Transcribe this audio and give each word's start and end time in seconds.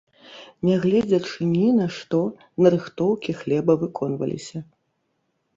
Нягледзячы 0.67 1.47
ні 1.57 1.67
на 1.81 1.85
што, 1.97 2.21
нарыхтоўкі 2.63 3.31
хлеба 3.43 3.71
выконваліся. 3.85 4.59